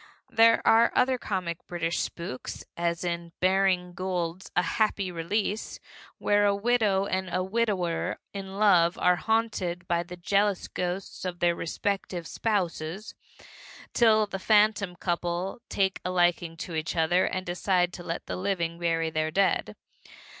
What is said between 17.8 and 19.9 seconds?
to let the living bury their dead.